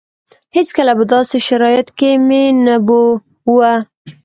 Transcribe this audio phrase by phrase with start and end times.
[0.55, 3.73] هېڅکله په داسې شرايطو کې مې نه بوه.